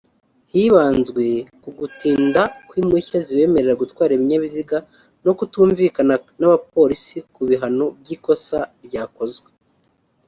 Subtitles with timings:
[0.51, 1.25] hibanzwe
[1.61, 4.77] ku gutinda kw’impushya zibemerera gutwara ibinyabiziga
[5.25, 9.49] no kutumvikana n’abapolisi ku bihano by’ikosa ryakozwe